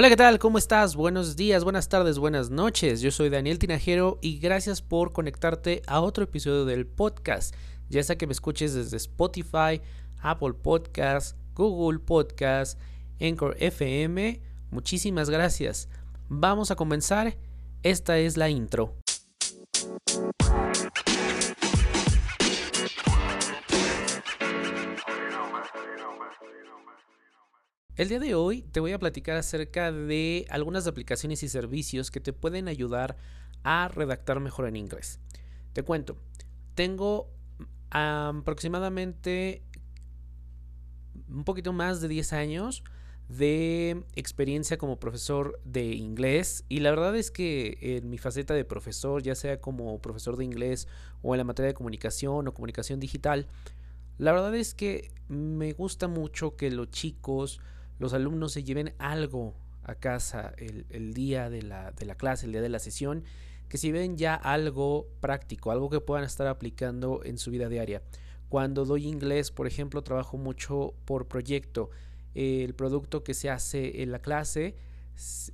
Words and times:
Hola, 0.00 0.10
¿qué 0.10 0.16
tal? 0.16 0.38
¿Cómo 0.38 0.58
estás? 0.58 0.94
Buenos 0.94 1.34
días, 1.34 1.64
buenas 1.64 1.88
tardes, 1.88 2.20
buenas 2.20 2.50
noches. 2.50 3.00
Yo 3.00 3.10
soy 3.10 3.30
Daniel 3.30 3.58
Tinajero 3.58 4.20
y 4.22 4.38
gracias 4.38 4.80
por 4.80 5.12
conectarte 5.12 5.82
a 5.88 6.00
otro 6.00 6.22
episodio 6.22 6.64
del 6.64 6.86
podcast. 6.86 7.52
Ya 7.88 8.04
sea 8.04 8.16
que 8.16 8.28
me 8.28 8.32
escuches 8.32 8.74
desde 8.74 8.96
Spotify, 8.96 9.80
Apple 10.22 10.52
Podcast, 10.52 11.36
Google 11.52 11.98
Podcast, 11.98 12.78
Anchor 13.20 13.56
FM. 13.58 14.40
Muchísimas 14.70 15.30
gracias. 15.30 15.88
Vamos 16.28 16.70
a 16.70 16.76
comenzar. 16.76 17.36
Esta 17.82 18.18
es 18.18 18.36
la 18.36 18.50
intro. 18.50 18.94
El 27.98 28.08
día 28.08 28.20
de 28.20 28.36
hoy 28.36 28.62
te 28.62 28.78
voy 28.78 28.92
a 28.92 28.98
platicar 29.00 29.36
acerca 29.36 29.90
de 29.90 30.46
algunas 30.50 30.86
aplicaciones 30.86 31.42
y 31.42 31.48
servicios 31.48 32.12
que 32.12 32.20
te 32.20 32.32
pueden 32.32 32.68
ayudar 32.68 33.16
a 33.64 33.88
redactar 33.88 34.38
mejor 34.38 34.68
en 34.68 34.76
inglés. 34.76 35.18
Te 35.72 35.82
cuento, 35.82 36.16
tengo 36.76 37.28
aproximadamente 37.90 39.64
un 41.28 41.42
poquito 41.42 41.72
más 41.72 42.00
de 42.00 42.06
10 42.06 42.34
años 42.34 42.84
de 43.28 44.04
experiencia 44.14 44.78
como 44.78 45.00
profesor 45.00 45.58
de 45.64 45.86
inglés 45.86 46.64
y 46.68 46.78
la 46.78 46.90
verdad 46.90 47.16
es 47.16 47.32
que 47.32 47.78
en 47.80 48.10
mi 48.10 48.18
faceta 48.18 48.54
de 48.54 48.64
profesor, 48.64 49.24
ya 49.24 49.34
sea 49.34 49.60
como 49.60 50.00
profesor 50.00 50.36
de 50.36 50.44
inglés 50.44 50.86
o 51.20 51.34
en 51.34 51.38
la 51.38 51.44
materia 51.44 51.66
de 51.66 51.74
comunicación 51.74 52.46
o 52.46 52.54
comunicación 52.54 53.00
digital, 53.00 53.48
la 54.18 54.30
verdad 54.30 54.54
es 54.54 54.72
que 54.72 55.10
me 55.26 55.72
gusta 55.72 56.06
mucho 56.06 56.54
que 56.54 56.70
los 56.70 56.92
chicos 56.92 57.60
los 57.98 58.12
alumnos 58.12 58.52
se 58.52 58.64
lleven 58.64 58.94
algo 58.98 59.54
a 59.82 59.94
casa 59.94 60.52
el, 60.58 61.14
día 61.14 61.50
de 61.50 61.62
la, 61.62 61.92
de 61.92 62.04
la, 62.06 62.14
clase, 62.14 62.46
el 62.46 62.52
día 62.52 62.60
de 62.60 62.68
la 62.68 62.78
sesión, 62.78 63.24
que 63.68 63.78
se 63.78 63.88
lleven 63.88 64.16
ya 64.16 64.34
algo 64.34 65.08
práctico, 65.20 65.70
algo 65.70 65.90
que 65.90 66.00
puedan 66.00 66.24
estar 66.24 66.46
aplicando 66.46 67.22
en 67.24 67.38
su 67.38 67.50
vida 67.50 67.68
diaria. 67.68 68.02
Cuando 68.48 68.84
doy 68.84 69.06
inglés, 69.06 69.50
por 69.50 69.66
ejemplo, 69.66 70.02
trabajo 70.02 70.38
mucho 70.38 70.94
por 71.04 71.28
proyecto. 71.28 71.90
El 72.34 72.74
producto 72.74 73.24
que 73.24 73.34
se 73.34 73.50
hace 73.50 74.02
en 74.02 74.12
la 74.12 74.20
clase 74.20 74.76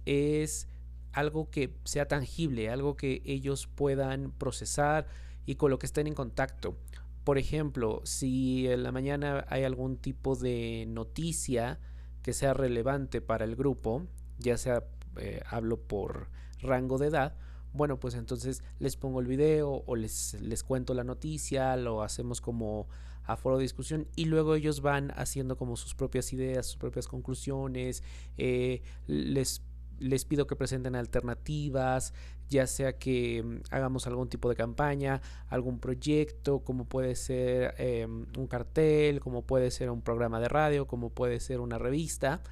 es 0.04 0.68
algo 1.12 1.50
que 1.50 1.76
sea 1.84 2.06
tangible, 2.06 2.70
algo 2.70 2.96
que 2.96 3.22
ellos 3.24 3.66
puedan 3.66 4.32
procesar 4.32 5.06
y 5.46 5.54
con 5.54 5.70
lo 5.70 5.78
que 5.78 5.86
estén 5.86 6.06
en 6.06 6.14
contacto. 6.14 6.76
Por 7.24 7.38
ejemplo, 7.38 8.02
si 8.04 8.68
en 8.68 8.82
la 8.82 8.92
mañana 8.92 9.44
hay 9.48 9.64
algún 9.64 9.96
tipo 9.96 10.36
de 10.36 10.84
noticia, 10.88 11.80
que 12.24 12.32
sea 12.32 12.54
relevante 12.54 13.20
para 13.20 13.44
el 13.44 13.54
grupo, 13.54 14.02
ya 14.38 14.56
sea 14.56 14.82
eh, 15.18 15.42
hablo 15.46 15.78
por 15.78 16.28
rango 16.60 16.98
de 16.98 17.08
edad, 17.08 17.36
bueno, 17.74 18.00
pues 18.00 18.14
entonces 18.14 18.62
les 18.78 18.96
pongo 18.96 19.20
el 19.20 19.26
video 19.26 19.84
o 19.86 19.94
les, 19.94 20.40
les 20.40 20.64
cuento 20.64 20.94
la 20.94 21.04
noticia, 21.04 21.76
lo 21.76 22.02
hacemos 22.02 22.40
como 22.40 22.88
a 23.24 23.36
foro 23.36 23.58
de 23.58 23.62
discusión 23.62 24.08
y 24.16 24.24
luego 24.24 24.54
ellos 24.54 24.80
van 24.80 25.12
haciendo 25.16 25.56
como 25.56 25.76
sus 25.76 25.94
propias 25.94 26.32
ideas, 26.32 26.66
sus 26.66 26.76
propias 26.76 27.08
conclusiones, 27.08 28.02
eh, 28.38 28.82
les 29.06 29.60
les 29.98 30.24
pido 30.24 30.46
que 30.46 30.56
presenten 30.56 30.94
alternativas, 30.96 32.12
ya 32.48 32.66
sea 32.66 32.98
que 32.98 33.42
mm, 33.42 33.62
hagamos 33.70 34.06
algún 34.06 34.28
tipo 34.28 34.48
de 34.48 34.56
campaña, 34.56 35.20
algún 35.48 35.78
proyecto, 35.78 36.60
como 36.60 36.86
puede 36.86 37.14
ser 37.14 37.74
em, 37.78 38.26
un 38.36 38.46
cartel, 38.46 39.20
como 39.20 39.42
puede 39.42 39.70
ser 39.70 39.90
un 39.90 40.02
programa 40.02 40.40
de 40.40 40.48
radio, 40.48 40.86
como 40.86 41.10
puede 41.10 41.40
ser 41.40 41.60
una 41.60 41.78
revista, 41.78 42.42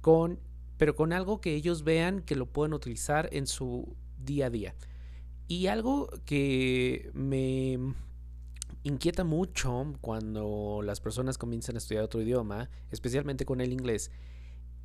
con, 0.00 0.40
pero 0.76 0.94
con 0.94 1.12
algo 1.12 1.40
que 1.40 1.54
ellos 1.54 1.84
vean 1.84 2.22
que 2.22 2.36
lo 2.36 2.46
pueden 2.46 2.74
utilizar 2.74 3.28
en 3.32 3.46
su 3.46 3.96
día 4.18 4.46
a 4.46 4.50
día. 4.50 4.74
Y 5.48 5.68
algo 5.68 6.08
que 6.24 7.10
me 7.14 7.78
inquieta 8.82 9.24
mucho 9.24 9.94
cuando 10.00 10.80
las 10.82 11.00
personas 11.00 11.38
comienzan 11.38 11.76
a 11.76 11.78
estudiar 11.78 12.04
otro 12.04 12.22
idioma, 12.22 12.70
especialmente 12.90 13.44
con 13.44 13.60
el 13.60 13.72
inglés, 13.72 14.10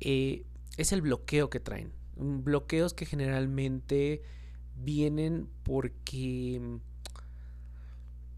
eh, 0.00 0.44
es 0.76 0.92
el 0.92 1.02
bloqueo 1.02 1.50
que 1.50 1.60
traen. 1.60 1.92
Bloqueos 2.16 2.94
que 2.94 3.06
generalmente 3.06 4.22
vienen 4.76 5.48
porque, 5.62 6.78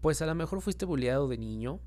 pues 0.01 0.21
a 0.21 0.25
lo 0.25 0.35
mejor 0.35 0.61
fuiste 0.61 0.85
bulleado 0.85 1.27
de 1.27 1.37
niño 1.37 1.79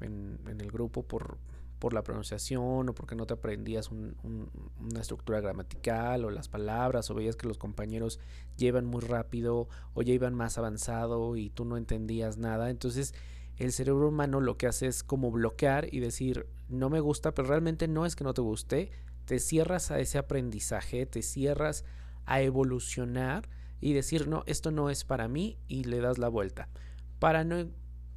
en, 0.00 0.38
el 0.46 0.70
grupo 0.70 1.02
por, 1.02 1.38
por, 1.78 1.92
la 1.92 2.02
pronunciación 2.02 2.88
o 2.88 2.94
porque 2.94 3.14
no 3.14 3.26
te 3.26 3.34
aprendías 3.34 3.90
una 3.90 5.00
estructura 5.00 5.40
gramatical 5.40 6.24
o 6.24 6.30
las 6.30 6.48
palabras 6.48 7.10
o 7.10 7.14
veías 7.14 7.36
que 7.36 7.48
los 7.48 7.58
compañeros 7.58 8.20
llevan 8.56 8.86
muy 8.86 9.00
rápido 9.00 9.68
o 9.94 10.02
ya 10.02 10.12
iban 10.12 10.34
más 10.34 10.58
avanzado 10.58 11.36
y 11.36 11.50
tú 11.50 11.64
no 11.64 11.76
entendías 11.76 12.38
nada. 12.38 12.70
Entonces 12.70 13.14
el 13.56 13.72
cerebro 13.72 14.08
humano 14.08 14.40
lo 14.40 14.56
que 14.56 14.68
hace 14.68 14.86
es 14.86 15.02
como 15.02 15.30
bloquear 15.30 15.92
y 15.92 16.00
decir 16.00 16.46
no 16.68 16.90
me 16.90 17.00
gusta, 17.00 17.34
pero 17.34 17.48
realmente 17.48 17.88
no 17.88 18.06
es 18.06 18.14
que 18.14 18.24
no 18.24 18.34
te 18.34 18.40
guste, 18.40 18.90
te 19.28 19.40
cierras 19.40 19.90
a 19.90 20.00
ese 20.00 20.16
aprendizaje, 20.16 21.04
te 21.04 21.20
cierras 21.20 21.84
a 22.24 22.40
evolucionar 22.40 23.46
y 23.78 23.92
decir, 23.92 24.26
no, 24.26 24.42
esto 24.46 24.70
no 24.70 24.88
es 24.88 25.04
para 25.04 25.28
mí 25.28 25.58
y 25.68 25.84
le 25.84 26.00
das 26.00 26.16
la 26.16 26.30
vuelta. 26.30 26.70
Para 27.18 27.44
no, 27.44 27.68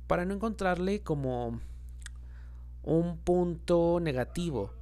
para 0.08 0.24
no 0.24 0.34
encontrarle 0.34 1.02
como 1.02 1.60
un 2.84 3.18
punto 3.18 4.00
negativo. 4.02 4.74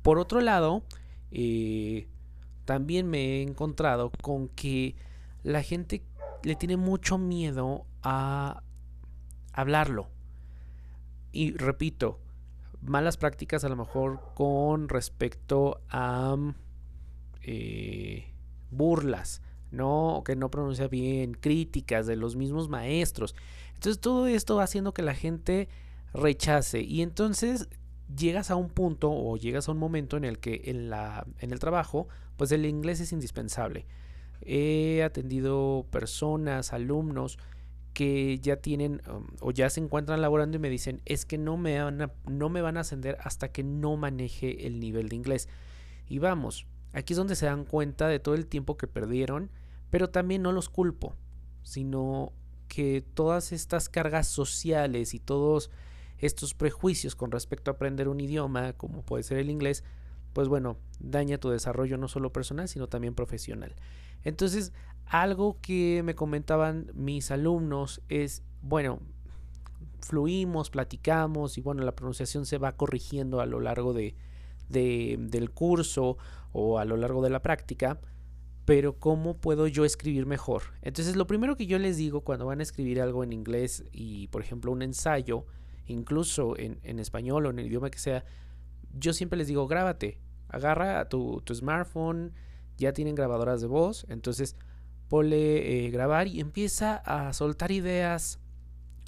Por 0.00 0.18
otro 0.18 0.40
lado, 0.40 0.82
eh, 1.30 2.08
también 2.64 3.06
me 3.06 3.18
he 3.18 3.42
encontrado 3.42 4.10
con 4.22 4.48
que 4.48 4.96
la 5.42 5.62
gente 5.62 6.02
le 6.42 6.56
tiene 6.56 6.78
mucho 6.78 7.18
miedo 7.18 7.84
a 8.02 8.62
hablarlo. 9.52 10.08
Y 11.32 11.52
repito, 11.52 12.18
malas 12.82 13.16
prácticas 13.16 13.64
a 13.64 13.68
lo 13.68 13.76
mejor 13.76 14.20
con 14.34 14.88
respecto 14.88 15.80
a 15.88 16.36
eh, 17.42 18.32
burlas, 18.70 19.42
¿no? 19.70 20.22
Que 20.24 20.36
no 20.36 20.50
pronuncia 20.50 20.88
bien, 20.88 21.34
críticas 21.34 22.06
de 22.06 22.16
los 22.16 22.36
mismos 22.36 22.68
maestros. 22.68 23.34
Entonces 23.74 24.00
todo 24.00 24.26
esto 24.26 24.56
va 24.56 24.64
haciendo 24.64 24.94
que 24.94 25.02
la 25.02 25.14
gente 25.14 25.68
rechace 26.12 26.80
y 26.80 27.02
entonces 27.02 27.68
llegas 28.16 28.50
a 28.50 28.56
un 28.56 28.68
punto 28.68 29.10
o 29.10 29.36
llegas 29.36 29.68
a 29.68 29.72
un 29.72 29.78
momento 29.78 30.16
en 30.16 30.24
el 30.24 30.38
que 30.38 30.62
en, 30.66 30.88
la, 30.88 31.26
en 31.40 31.52
el 31.52 31.58
trabajo 31.58 32.08
pues 32.36 32.52
el 32.52 32.66
inglés 32.66 33.00
es 33.00 33.12
indispensable. 33.12 33.86
He 34.42 35.02
atendido 35.02 35.86
personas, 35.90 36.72
alumnos 36.72 37.38
que 37.96 38.38
ya 38.40 38.56
tienen 38.56 39.00
um, 39.10 39.26
o 39.40 39.52
ya 39.52 39.70
se 39.70 39.80
encuentran 39.80 40.20
laborando 40.20 40.58
y 40.58 40.60
me 40.60 40.68
dicen 40.68 41.00
es 41.06 41.24
que 41.24 41.38
no 41.38 41.56
me, 41.56 41.82
van 41.82 42.02
a, 42.02 42.12
no 42.28 42.50
me 42.50 42.60
van 42.60 42.76
a 42.76 42.80
ascender 42.80 43.16
hasta 43.22 43.48
que 43.48 43.64
no 43.64 43.96
maneje 43.96 44.66
el 44.66 44.80
nivel 44.80 45.08
de 45.08 45.16
inglés. 45.16 45.48
Y 46.06 46.18
vamos, 46.18 46.66
aquí 46.92 47.14
es 47.14 47.16
donde 47.16 47.36
se 47.36 47.46
dan 47.46 47.64
cuenta 47.64 48.06
de 48.06 48.18
todo 48.18 48.34
el 48.34 48.48
tiempo 48.48 48.76
que 48.76 48.86
perdieron, 48.86 49.50
pero 49.88 50.10
también 50.10 50.42
no 50.42 50.52
los 50.52 50.68
culpo, 50.68 51.16
sino 51.62 52.34
que 52.68 53.02
todas 53.14 53.50
estas 53.50 53.88
cargas 53.88 54.28
sociales 54.28 55.14
y 55.14 55.18
todos 55.18 55.70
estos 56.18 56.52
prejuicios 56.52 57.16
con 57.16 57.30
respecto 57.30 57.70
a 57.70 57.74
aprender 57.74 58.08
un 58.08 58.20
idioma, 58.20 58.74
como 58.74 59.06
puede 59.06 59.22
ser 59.22 59.38
el 59.38 59.48
inglés, 59.48 59.84
pues 60.36 60.48
bueno, 60.48 60.76
daña 61.00 61.38
tu 61.38 61.48
desarrollo 61.48 61.96
no 61.96 62.08
solo 62.08 62.30
personal, 62.30 62.68
sino 62.68 62.88
también 62.88 63.14
profesional. 63.14 63.74
Entonces, 64.22 64.74
algo 65.06 65.62
que 65.62 66.02
me 66.04 66.14
comentaban 66.14 66.92
mis 66.92 67.30
alumnos 67.30 68.02
es, 68.10 68.42
bueno, 68.60 69.00
fluimos, 70.00 70.68
platicamos 70.68 71.56
y 71.56 71.62
bueno, 71.62 71.84
la 71.84 71.96
pronunciación 71.96 72.44
se 72.44 72.58
va 72.58 72.76
corrigiendo 72.76 73.40
a 73.40 73.46
lo 73.46 73.60
largo 73.60 73.94
de, 73.94 74.14
del 74.68 75.50
curso 75.52 76.18
o 76.52 76.78
a 76.78 76.84
lo 76.84 76.98
largo 76.98 77.22
de 77.22 77.30
la 77.30 77.40
práctica, 77.40 77.98
pero 78.66 78.98
¿cómo 78.98 79.38
puedo 79.38 79.66
yo 79.68 79.86
escribir 79.86 80.26
mejor? 80.26 80.64
Entonces, 80.82 81.16
lo 81.16 81.26
primero 81.26 81.56
que 81.56 81.64
yo 81.64 81.78
les 81.78 81.96
digo 81.96 82.20
cuando 82.20 82.44
van 82.44 82.60
a 82.60 82.62
escribir 82.62 83.00
algo 83.00 83.24
en 83.24 83.32
inglés 83.32 83.84
y, 83.90 84.28
por 84.28 84.42
ejemplo, 84.42 84.70
un 84.70 84.82
ensayo, 84.82 85.46
incluso 85.86 86.58
en, 86.58 86.78
en 86.82 86.98
español 86.98 87.46
o 87.46 87.48
en 87.48 87.58
el 87.58 87.68
idioma 87.68 87.88
que 87.88 87.98
sea, 87.98 88.26
yo 88.98 89.14
siempre 89.14 89.38
les 89.38 89.46
digo, 89.46 89.66
grábate, 89.66 90.18
agarra 90.48 91.08
tu, 91.08 91.40
tu 91.42 91.54
smartphone, 91.54 92.32
ya 92.78 92.92
tienen 92.92 93.14
grabadoras 93.14 93.60
de 93.60 93.66
voz, 93.66 94.06
entonces 94.08 94.56
ponle 95.08 95.86
eh, 95.86 95.90
grabar 95.90 96.26
y 96.26 96.40
empieza 96.40 96.96
a 96.96 97.32
soltar 97.32 97.70
ideas 97.70 98.40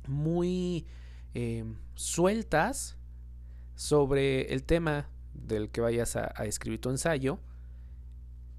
muy 0.07 0.87
eh, 1.35 1.65
sueltas 1.95 2.97
sobre 3.75 4.53
el 4.53 4.65
tema 4.65 5.11
del 5.35 5.71
que 5.71 5.81
vayas 5.81 6.17
a, 6.17 6.27
escribir 6.47 6.81
tu 6.81 6.91
ensayo 6.91 7.39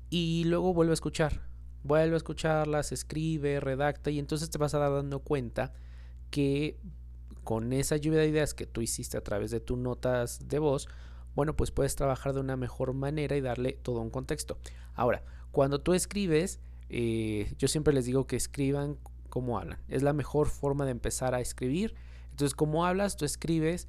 y 0.09 0.43
luego 0.45 0.73
vuelve 0.73 0.91
a 0.91 0.93
escuchar. 0.93 1.47
Vuelve 1.83 2.15
a 2.15 2.17
escucharlas, 2.17 2.91
escribe, 2.91 3.59
redacta 3.59 4.11
y 4.11 4.19
entonces 4.19 4.49
te 4.49 4.57
vas 4.57 4.73
a 4.73 4.79
dar 4.79 4.91
dando 4.91 5.19
cuenta 5.19 5.73
que 6.29 6.77
con 7.43 7.71
esa 7.73 7.97
lluvia 7.97 8.19
de 8.19 8.27
ideas 8.27 8.53
que 8.53 8.65
tú 8.65 8.81
hiciste 8.81 9.17
a 9.17 9.23
través 9.23 9.49
de 9.49 9.59
tus 9.59 9.77
notas 9.77 10.47
de 10.47 10.59
voz, 10.59 10.87
bueno, 11.39 11.55
pues 11.55 11.71
puedes 11.71 11.95
trabajar 11.95 12.33
de 12.33 12.41
una 12.41 12.57
mejor 12.57 12.93
manera 12.93 13.37
y 13.37 13.39
darle 13.39 13.71
todo 13.71 14.01
un 14.01 14.09
contexto. 14.09 14.57
Ahora, 14.93 15.23
cuando 15.51 15.79
tú 15.79 15.93
escribes, 15.93 16.59
eh, 16.89 17.53
yo 17.57 17.69
siempre 17.69 17.93
les 17.93 18.03
digo 18.03 18.27
que 18.27 18.35
escriban 18.35 18.97
como 19.29 19.57
hablan. 19.57 19.79
Es 19.87 20.03
la 20.03 20.11
mejor 20.11 20.49
forma 20.49 20.83
de 20.83 20.91
empezar 20.91 21.33
a 21.33 21.39
escribir. 21.39 21.95
Entonces, 22.31 22.53
como 22.53 22.85
hablas, 22.85 23.15
tú 23.15 23.23
escribes 23.23 23.87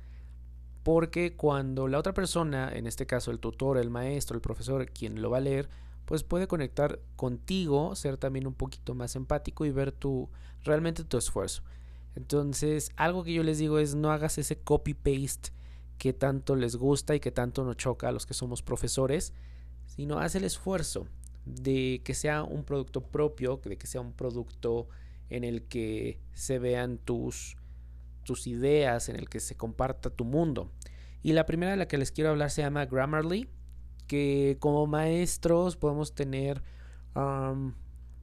porque 0.84 1.34
cuando 1.34 1.88
la 1.88 1.98
otra 1.98 2.14
persona, 2.14 2.70
en 2.72 2.86
este 2.86 3.04
caso 3.04 3.32
el 3.32 3.40
tutor, 3.40 3.78
el 3.78 3.90
maestro, 3.90 4.36
el 4.36 4.42
profesor, 4.42 4.86
quien 4.86 5.20
lo 5.20 5.30
va 5.30 5.38
a 5.38 5.40
leer, 5.40 5.68
pues 6.04 6.22
puede 6.22 6.46
conectar 6.46 7.00
contigo, 7.16 7.96
ser 7.96 8.16
también 8.16 8.46
un 8.46 8.54
poquito 8.54 8.94
más 8.94 9.16
empático 9.16 9.64
y 9.64 9.72
ver 9.72 9.90
tu 9.90 10.28
realmente 10.62 11.02
tu 11.02 11.18
esfuerzo. 11.18 11.64
Entonces, 12.14 12.92
algo 12.94 13.24
que 13.24 13.32
yo 13.32 13.42
les 13.42 13.58
digo 13.58 13.80
es 13.80 13.96
no 13.96 14.12
hagas 14.12 14.38
ese 14.38 14.60
copy 14.60 14.94
paste 14.94 15.50
que 16.00 16.14
tanto 16.14 16.56
les 16.56 16.76
gusta 16.76 17.14
y 17.14 17.20
que 17.20 17.30
tanto 17.30 17.62
nos 17.62 17.76
choca 17.76 18.08
a 18.08 18.12
los 18.12 18.24
que 18.24 18.32
somos 18.32 18.62
profesores, 18.62 19.34
sino 19.84 20.18
haz 20.18 20.34
el 20.34 20.44
esfuerzo 20.44 21.06
de 21.44 22.00
que 22.02 22.14
sea 22.14 22.42
un 22.42 22.64
producto 22.64 23.02
propio, 23.02 23.60
de 23.62 23.76
que 23.76 23.86
sea 23.86 24.00
un 24.00 24.14
producto 24.14 24.88
en 25.28 25.44
el 25.44 25.64
que 25.64 26.18
se 26.32 26.58
vean 26.58 26.96
tus 26.96 27.58
tus 28.24 28.46
ideas, 28.46 29.10
en 29.10 29.16
el 29.16 29.28
que 29.28 29.40
se 29.40 29.56
comparta 29.56 30.08
tu 30.08 30.24
mundo. 30.24 30.72
Y 31.22 31.34
la 31.34 31.44
primera 31.44 31.72
de 31.72 31.76
la 31.76 31.86
que 31.86 31.98
les 31.98 32.12
quiero 32.12 32.30
hablar 32.30 32.50
se 32.50 32.62
llama 32.62 32.86
Grammarly, 32.86 33.50
que 34.06 34.56
como 34.58 34.86
maestros 34.86 35.76
podemos 35.76 36.14
tener 36.14 36.62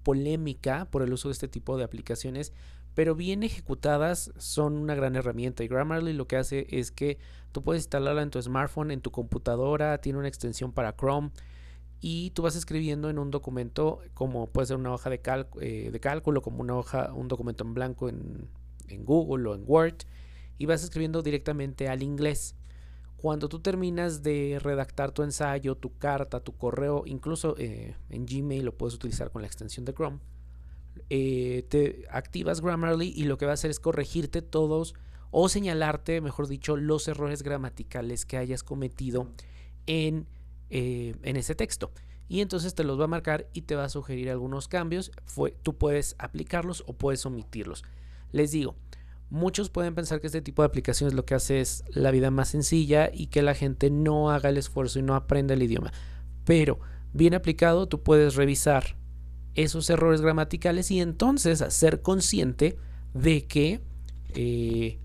polémica 0.02 0.90
por 0.90 1.04
el 1.04 1.14
uso 1.14 1.28
de 1.28 1.34
este 1.34 1.48
tipo 1.48 1.78
de 1.78 1.84
aplicaciones, 1.84 2.54
pero 2.98 3.14
bien 3.14 3.44
ejecutadas 3.44 4.32
son 4.40 4.76
una 4.76 4.96
gran 4.96 5.16
herramienta. 5.16 5.64
Y 5.64 5.68
Grammarly 5.68 6.14
lo 6.14 6.28
que 6.28 6.36
hace 6.36 6.66
es 6.72 6.90
que 6.90 7.20
tú 7.52 7.62
puedes 7.62 7.84
instalarla 7.84 8.24
en 8.24 8.32
tu 8.32 8.42
smartphone, 8.42 8.90
en 8.90 9.02
tu 9.02 9.12
computadora, 9.12 10.00
tiene 10.00 10.18
una 10.18 10.28
extensión 10.28 10.72
para 10.72 10.96
Chrome 10.96 11.30
y 12.02 12.32
tú 12.32 12.42
vas 12.42 12.56
escribiendo 12.56 13.12
en 13.12 13.20
un 13.20 13.30
documento 13.30 14.00
como 14.16 14.48
puede 14.48 14.66
ser 14.66 14.78
una 14.78 14.92
hoja 14.92 15.12
de, 15.12 15.22
eh, 15.62 16.00
cálculo, 16.02 16.42
como 16.42 16.62
una 16.62 16.76
hoja, 16.76 17.14
un 17.14 17.28
documento 17.28 17.64
en 17.64 17.76
blanco 17.76 18.10
en 18.10 18.50
en 18.88 19.06
Google 19.06 19.48
o 19.48 19.54
en 19.54 19.64
Word 19.68 19.98
y 20.58 20.66
vas 20.66 20.84
escribiendo 20.84 21.22
directamente 21.22 21.90
al 21.90 22.02
inglés. 22.02 22.56
Cuando 23.16 23.48
tú 23.48 23.60
terminas 23.60 24.24
de 24.24 24.58
redactar 24.60 25.12
tu 25.12 25.22
ensayo, 25.22 25.76
tu 25.76 26.00
carta, 26.00 26.40
tu 26.40 26.58
correo, 26.58 27.04
incluso 27.06 27.54
eh, 27.60 27.96
en 28.10 28.26
Gmail 28.26 28.66
lo 28.66 28.76
puedes 28.76 28.96
utilizar 28.96 29.30
con 29.30 29.44
la 29.44 29.48
extensión 29.48 29.86
de 29.86 29.94
Chrome, 29.94 30.18
eh, 31.10 31.66
te 31.70 32.06
activas 32.12 32.62
Grammarly 32.62 33.14
y 33.16 33.24
lo 33.24 33.38
que 33.38 33.46
va 33.46 33.52
a 33.52 33.54
hacer 33.54 33.72
es 33.72 33.80
corregirte 33.80 34.42
todos 34.42 34.94
o 35.32 35.50
señalarte, 35.50 36.22
mejor 36.22 36.48
dicho, 36.48 36.78
los 36.78 37.08
errores 37.08 37.44
gramaticales 37.44 38.26
que 38.26 38.38
hayas 38.38 38.64
cometido 38.64 39.30
en, 39.86 40.28
eh, 40.70 41.16
en 41.24 41.38
ese 41.38 41.56
texto. 41.56 41.92
Y 42.30 42.42
entonces 42.42 42.76
te 42.76 42.84
los 42.84 43.00
va 43.00 43.06
a 43.06 43.08
marcar 43.08 43.48
y 43.54 43.62
te 43.62 43.76
va 43.76 43.86
a 43.86 43.90
sugerir 43.90 44.30
algunos 44.30 44.68
cambios. 44.68 45.12
Tú 45.64 45.78
puedes 45.78 46.16
aplicarlos 46.20 46.84
o 46.86 46.94
puedes 46.94 47.26
omitirlos. 47.26 47.84
Les 48.34 48.52
digo, 48.52 48.76
muchos 49.30 49.70
pueden 49.70 49.96
pensar 49.96 50.20
que 50.20 50.28
este 50.28 50.42
tipo 50.42 50.62
de 50.62 50.68
aplicaciones 50.68 51.14
lo 51.14 51.26
que 51.26 51.36
hace 51.36 51.62
es 51.62 51.86
la 51.90 52.12
vida 52.12 52.30
más 52.30 52.50
sencilla 52.50 53.10
y 53.14 53.28
que 53.28 53.42
la 53.42 53.54
gente 53.54 53.90
no 53.90 54.30
haga 54.32 54.50
el 54.50 54.58
esfuerzo 54.58 55.00
y 55.00 55.04
no 55.04 55.16
aprenda 55.16 55.54
el 55.54 55.64
idioma. 55.64 55.94
Pero 56.44 56.80
bien 57.14 57.34
aplicado, 57.34 57.88
tú 57.88 58.04
puedes 58.04 58.36
revisar 58.36 58.97
esos 59.58 59.90
errores 59.90 60.22
gramaticales 60.22 60.90
y 60.92 61.02
entonces 61.02 61.64
ser 61.70 62.02
consciente 62.02 62.78
de 63.14 63.46
que 63.46 63.82
eh, 64.36 65.00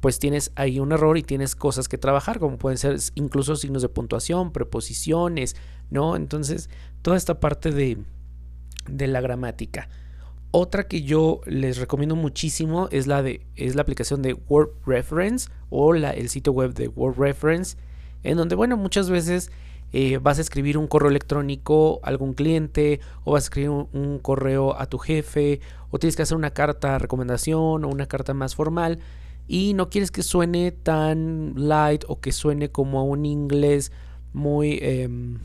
pues 0.00 0.18
tienes 0.18 0.52
ahí 0.54 0.78
un 0.78 0.92
error 0.92 1.18
y 1.18 1.22
tienes 1.22 1.54
cosas 1.54 1.88
que 1.88 1.98
trabajar, 1.98 2.38
como 2.38 2.56
pueden 2.56 2.78
ser 2.78 2.96
incluso 3.16 3.56
signos 3.56 3.82
de 3.82 3.88
puntuación, 3.88 4.52
preposiciones, 4.52 5.56
¿no? 5.90 6.16
Entonces, 6.16 6.70
toda 7.02 7.16
esta 7.16 7.40
parte 7.40 7.72
de, 7.72 7.98
de 8.88 9.06
la 9.08 9.20
gramática. 9.20 9.88
Otra 10.52 10.88
que 10.88 11.02
yo 11.02 11.40
les 11.44 11.78
recomiendo 11.78 12.16
muchísimo 12.16 12.88
es 12.90 13.06
la, 13.06 13.22
de, 13.22 13.46
es 13.56 13.74
la 13.74 13.82
aplicación 13.82 14.22
de 14.22 14.34
Word 14.34 14.70
Reference 14.86 15.50
o 15.68 15.92
la, 15.92 16.10
el 16.12 16.28
sitio 16.28 16.52
web 16.52 16.74
de 16.74 16.88
Word 16.88 17.18
Reference, 17.18 17.76
en 18.22 18.36
donde, 18.36 18.54
bueno, 18.54 18.76
muchas 18.76 19.10
veces 19.10 19.50
eh, 19.92 20.18
vas 20.18 20.38
a 20.38 20.40
escribir 20.40 20.78
un 20.78 20.86
correo 20.86 21.10
electrónico 21.10 22.00
a 22.02 22.08
algún 22.08 22.34
cliente 22.34 23.00
o 23.24 23.32
vas 23.32 23.44
a 23.44 23.46
escribir 23.46 23.70
un, 23.70 24.18
correo 24.20 24.78
a 24.78 24.86
tu 24.86 24.98
jefe 24.98 25.60
o 25.90 25.98
tienes 25.98 26.16
que 26.16 26.22
hacer 26.22 26.36
una 26.36 26.50
carta 26.50 26.92
de 26.92 26.98
recomendación 27.00 27.84
o 27.84 27.88
una 27.88 28.06
carta 28.06 28.34
más 28.34 28.54
formal 28.54 29.00
y 29.48 29.74
no 29.74 29.90
quieres 29.90 30.10
que 30.10 30.22
suene 30.22 30.70
tan 30.70 31.54
light 31.56 32.04
o 32.06 32.20
que 32.20 32.32
suene 32.32 32.70
como 32.70 33.04
un 33.04 33.26
inglés 33.26 33.92
muy... 34.32 34.78
Em, 34.80 35.38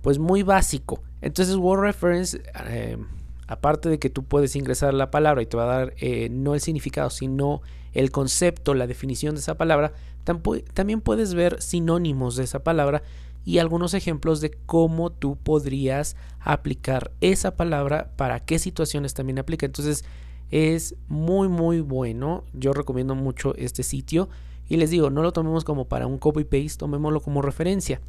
pues 0.00 0.18
muy 0.18 0.42
básico. 0.42 1.02
Entonces 1.20 1.56
Word 1.56 1.80
Reference... 1.80 2.40
Em, 2.68 3.06
aparte 3.52 3.88
de 3.90 3.98
que 3.98 4.08
tú 4.08 4.24
puedes 4.24 4.56
ingresar 4.56 4.94
la 4.94 5.10
palabra 5.10 5.42
y 5.42 5.46
te 5.46 5.56
va 5.56 5.64
a 5.64 5.78
dar 5.78 5.94
eh, 5.98 6.28
no 6.30 6.54
el 6.54 6.60
significado, 6.60 7.10
sino 7.10 7.60
el 7.92 8.10
concepto, 8.10 8.72
la 8.72 8.86
definición 8.86 9.34
de 9.34 9.40
esa 9.40 9.56
palabra, 9.56 9.92
también 10.24 11.00
puedes 11.00 11.34
ver 11.34 11.60
sinónimos 11.60 12.36
de 12.36 12.44
esa 12.44 12.62
palabra 12.62 13.02
y 13.44 13.58
algunos 13.58 13.94
ejemplos 13.94 14.40
de 14.40 14.52
cómo 14.66 15.10
tú 15.10 15.36
podrías 15.36 16.16
aplicar 16.40 17.10
esa 17.20 17.56
palabra 17.56 18.12
para 18.16 18.40
qué 18.40 18.58
situaciones 18.58 19.14
también 19.14 19.38
aplica. 19.38 19.66
Entonces 19.66 20.04
es 20.50 20.94
muy 21.08 21.48
muy 21.48 21.80
bueno. 21.80 22.44
Yo 22.52 22.72
recomiendo 22.72 23.14
mucho 23.14 23.54
este 23.56 23.82
sitio 23.82 24.28
y 24.68 24.76
les 24.76 24.90
digo, 24.90 25.10
no 25.10 25.22
lo 25.22 25.32
tomemos 25.32 25.64
como 25.64 25.86
para 25.86 26.06
un 26.06 26.18
copy 26.18 26.44
paste, 26.44 26.78
tomémoslo 26.78 27.20
como 27.20 27.42
referencia. 27.42 28.00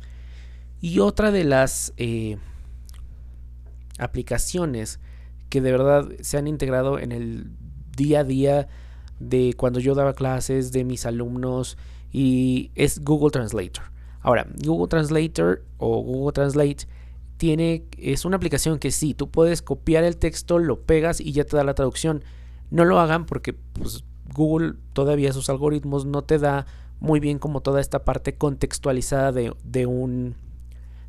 Y 0.81 1.00
otra 1.00 1.31
de 1.31 1.45
las 1.45 1.94
eh, 1.98 2.38
aplicaciones 3.98 5.00
que 5.50 5.62
de 5.62 5.71
verdad 5.71 6.10
se 6.21 6.38
han 6.38 6.48
integrado 6.48 7.00
en 7.00 7.12
el 7.12 7.51
día 7.95 8.19
a 8.19 8.24
día 8.24 8.68
de 9.19 9.54
cuando 9.56 9.80
yo 9.80 9.95
daba 9.95 10.13
clases, 10.13 10.71
de 10.71 10.83
mis 10.83 11.06
alumnos, 11.06 11.77
y 12.13 12.71
es 12.75 13.04
Google 13.04 13.31
Translator. 13.31 13.83
Ahora, 14.21 14.48
Google 14.63 14.88
Translator 14.88 15.63
o 15.77 16.01
Google 16.01 16.31
Translate 16.31 16.88
tiene, 17.38 17.83
es 17.98 18.24
una 18.24 18.38
aplicación 18.38 18.80
que 18.80 18.92
sí, 18.92 19.13
tú 19.13 19.30
puedes 19.30 19.62
copiar 19.62 20.06
el 20.06 20.15
texto, 20.15 20.60
lo 20.60 20.80
pegas 20.80 21.19
y 21.19 21.33
ya 21.33 21.44
te 21.44 21.57
da 21.57 21.63
la 21.65 21.74
traducción. 21.74 22.24
No 22.69 22.86
lo 22.86 23.00
hagan 23.00 23.25
porque 23.25 23.54
pues, 23.54 24.06
Google 24.33 24.75
todavía 24.94 25.33
sus 25.33 25.50
algoritmos 25.50 26.06
no 26.06 26.24
te 26.24 26.39
da 26.39 26.65
muy 27.00 27.19
bien 27.19 27.39
como 27.39 27.62
toda 27.62 27.81
esta 27.81 28.06
parte 28.06 28.38
contextualizada 28.38 29.33
de, 29.33 29.54
de, 29.65 29.86
un, 29.88 30.36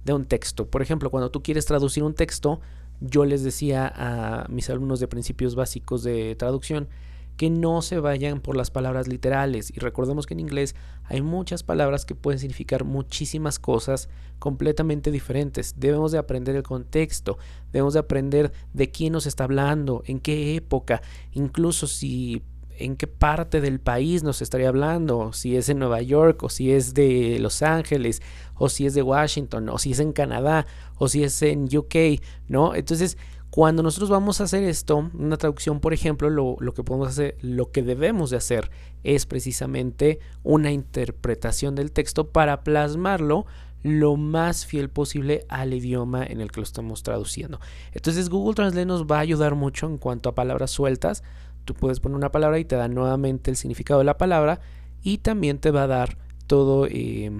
de 0.05 0.12
un 0.12 0.25
texto. 0.25 0.67
Por 0.67 0.83
ejemplo, 0.83 1.11
cuando 1.11 1.31
tú 1.31 1.43
quieres 1.43 1.67
traducir 1.67 2.03
un 2.03 2.15
texto, 2.15 2.61
yo 3.01 3.25
les 3.25 3.44
decía 3.44 3.93
a 3.94 4.49
mis 4.49 4.70
alumnos 4.70 4.99
de 4.99 5.06
principios 5.06 5.55
básicos 5.55 6.03
de 6.03 6.34
traducción 6.34 6.89
que 7.36 7.50
no 7.50 7.82
se 7.82 7.98
vayan 7.98 8.41
por 8.41 8.56
las 8.56 8.70
palabras 8.70 9.08
literales 9.08 9.70
y 9.74 9.81
recordemos 9.81 10.26
que 10.26 10.34
en 10.34 10.41
inglés 10.41 10.74
hay 11.05 11.20
muchas 11.20 11.62
palabras 11.62 12.05
que 12.05 12.14
pueden 12.14 12.38
significar 12.38 12.84
muchísimas 12.84 13.58
cosas 13.58 14.08
completamente 14.38 15.10
diferentes. 15.10 15.74
Debemos 15.79 16.12
de 16.12 16.19
aprender 16.19 16.56
el 16.56 16.62
contexto, 16.62 17.38
debemos 17.72 17.94
de 17.94 18.00
aprender 18.00 18.53
de 18.72 18.91
quién 18.91 19.12
nos 19.12 19.26
está 19.26 19.44
hablando, 19.44 20.03
en 20.06 20.20
qué 20.20 20.56
época, 20.56 21.03
incluso 21.32 21.86
si 21.86 22.43
en 22.76 22.96
qué 22.96 23.06
parte 23.06 23.60
del 23.60 23.79
país 23.81 24.22
nos 24.22 24.43
estaría 24.43 24.69
hablando, 24.69 25.32
si 25.32 25.56
es 25.56 25.69
en 25.69 25.79
Nueva 25.79 26.03
York 26.03 26.43
o 26.43 26.48
si 26.48 26.72
es 26.72 26.94
de 26.94 27.38
Los 27.38 27.62
Ángeles 27.62 28.20
o 28.56 28.69
si 28.69 28.86
es 28.86 28.94
de 28.94 29.03
Washington 29.03 29.69
o 29.69 29.79
si 29.79 29.93
es 29.93 30.00
en 30.00 30.12
Canadá 30.12 30.67
o 30.96 31.08
si 31.08 31.22
es 31.22 31.41
en 31.43 31.64
UK, 31.64 32.20
¿no? 32.48 32.74
Entonces, 32.74 33.17
cuando 33.55 33.84
nosotros 33.84 34.11
vamos 34.11 34.41
a 34.41 34.44
hacer 34.44 34.65
esto, 34.65 35.13
una 35.17 35.37
traducción, 35.37 35.79
por 35.79 35.94
ejemplo, 35.94 36.29
lo, 36.29 36.75
que 36.75 36.82
podemos 36.82 37.06
hacer, 37.06 37.37
lo 37.41 37.70
que 37.70 37.84
debemos 37.84 38.31
de 38.31 38.37
hacer 38.37 38.69
es 39.05 39.27
precisamente 39.27 40.19
una 40.43 40.73
interpretación 40.73 41.77
del 41.77 41.93
texto 41.93 42.31
para 42.31 42.65
plasmarlo 42.65 43.46
lo 43.84 44.17
más 44.17 44.67
fiel 44.67 44.91
posible 44.91 45.46
al 45.49 45.73
idioma 45.73 46.27
en 46.27 46.41
el 46.41 46.51
que 46.51 46.63
lo 46.63 46.65
estamos 46.65 47.05
traduciendo. 47.05 47.61
Entonces 47.93 48.29
Google 48.29 48.56
Translate 48.56 48.87
nos 48.87 49.06
va 49.06 49.19
a 49.19 49.20
ayudar 49.20 49.55
mucho 49.55 49.87
en 49.87 49.99
cuanto 49.99 50.29
a 50.29 50.34
palabras 50.34 50.73
sueltas, 50.73 51.23
tú 51.65 51.75
puedes 51.75 52.01
poner 52.01 52.17
una 52.17 52.32
palabra 52.32 52.58
y 52.58 52.65
te 52.65 52.75
da 52.75 52.89
nuevamente 52.89 53.53
el 53.53 53.56
significado 53.56 54.01
de 54.01 54.05
la 54.05 54.19
palabra 54.19 54.63
y 55.01 55.19
también 55.19 55.58
te 55.58 55.70
va 55.70 55.84
a 55.84 55.87
dar 55.87 56.19
todo 56.49 56.89
eh, 56.91 57.31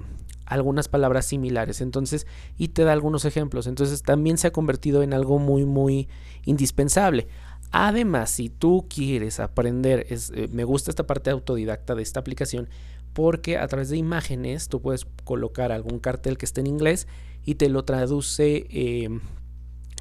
algunas 0.45 0.87
palabras 0.87 1.25
similares 1.25 1.81
entonces 1.81 2.27
y 2.57 2.69
te 2.69 2.83
da 2.83 2.93
algunos 2.93 3.25
ejemplos. 3.25 3.67
Entonces 3.67 4.03
también 4.03 4.37
se 4.37 4.47
ha 4.47 4.51
convertido 4.51 5.03
en 5.03 5.13
algo 5.13 5.39
muy 5.39 5.65
muy 5.65 6.07
indispensable. 6.45 7.27
Además 7.71 8.31
si 8.31 8.49
tú 8.49 8.85
quieres 8.89 9.39
aprender 9.39 10.05
es, 10.09 10.31
eh, 10.35 10.47
me 10.51 10.63
gusta 10.63 10.91
esta 10.91 11.07
parte 11.07 11.29
autodidacta 11.29 11.95
de 11.95 12.03
esta 12.03 12.19
aplicación 12.19 12.69
porque 13.13 13.57
a 13.57 13.67
través 13.67 13.89
de 13.89 13.97
imágenes 13.97 14.67
tú 14.67 14.81
puedes 14.81 15.05
colocar 15.23 15.71
algún 15.71 15.99
cartel 15.99 16.37
que 16.37 16.45
esté 16.45 16.61
en 16.61 16.67
inglés 16.67 17.07
y 17.43 17.55
te 17.55 17.69
lo 17.69 17.85
traduce 17.85 18.67
eh, 18.69 19.09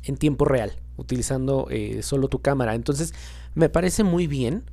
en 0.04 0.16
tiempo 0.16 0.44
real 0.44 0.72
utilizando 0.96 1.66
solo 2.02 2.28
tu 2.28 2.40
cámara. 2.40 2.74
Entonces 2.74 3.14
me 3.54 3.68
parece 3.68 4.04
muy 4.04 4.26
bien 4.26 4.64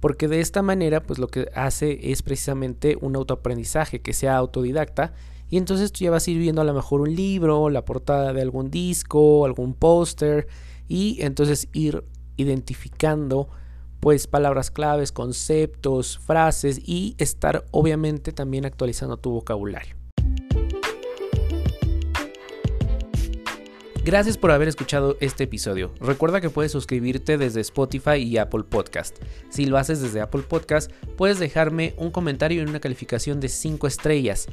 porque 0.00 0.28
de 0.28 0.40
esta 0.40 0.62
manera 0.62 1.02
pues 1.02 1.18
lo 1.18 1.28
que 1.28 1.48
hace 1.54 2.10
es 2.12 2.22
precisamente 2.22 2.96
un 3.00 3.16
autoaprendizaje 3.16 4.00
que 4.00 4.12
sea 4.12 4.36
autodidacta 4.36 5.12
y 5.48 5.58
entonces 5.58 5.92
tú 5.92 6.04
ya 6.04 6.10
vas 6.10 6.26
a 6.26 6.30
ir 6.30 6.38
viendo 6.38 6.60
a 6.60 6.64
lo 6.64 6.74
mejor 6.74 7.00
un 7.00 7.14
libro, 7.14 7.70
la 7.70 7.84
portada 7.84 8.32
de 8.32 8.42
algún 8.42 8.70
disco, 8.70 9.44
algún 9.44 9.74
póster 9.74 10.48
y 10.88 11.18
entonces 11.20 11.68
ir 11.72 12.04
identificando 12.36 13.48
pues 14.00 14.26
palabras 14.26 14.70
claves, 14.70 15.12
conceptos, 15.12 16.18
frases 16.18 16.80
y 16.84 17.14
estar 17.18 17.64
obviamente 17.70 18.32
también 18.32 18.66
actualizando 18.66 19.16
tu 19.16 19.30
vocabulario. 19.30 19.96
Gracias 24.06 24.38
por 24.38 24.52
haber 24.52 24.68
escuchado 24.68 25.16
este 25.18 25.42
episodio. 25.42 25.92
Recuerda 25.98 26.40
que 26.40 26.48
puedes 26.48 26.70
suscribirte 26.70 27.38
desde 27.38 27.60
Spotify 27.60 28.18
y 28.18 28.38
Apple 28.38 28.62
Podcast. 28.62 29.18
Si 29.48 29.66
lo 29.66 29.78
haces 29.78 30.00
desde 30.00 30.20
Apple 30.20 30.42
Podcast, 30.42 30.92
puedes 31.16 31.40
dejarme 31.40 31.92
un 31.98 32.12
comentario 32.12 32.62
y 32.62 32.66
una 32.66 32.78
calificación 32.78 33.40
de 33.40 33.48
5 33.48 33.84
estrellas. 33.88 34.46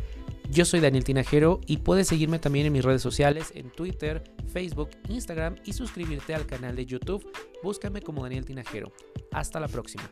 Yo 0.49 0.65
soy 0.65 0.79
Daniel 0.79 1.03
Tinajero 1.03 1.61
y 1.67 1.77
puedes 1.77 2.07
seguirme 2.07 2.39
también 2.39 2.65
en 2.65 2.73
mis 2.73 2.83
redes 2.83 3.03
sociales, 3.03 3.51
en 3.53 3.69
Twitter, 3.69 4.23
Facebook, 4.51 4.89
Instagram 5.07 5.57
y 5.63 5.73
suscribirte 5.73 6.33
al 6.33 6.47
canal 6.47 6.75
de 6.75 6.87
YouTube. 6.87 7.23
Búscame 7.61 8.01
como 8.01 8.23
Daniel 8.23 8.45
Tinajero. 8.45 8.91
Hasta 9.31 9.59
la 9.59 9.67
próxima. 9.67 10.09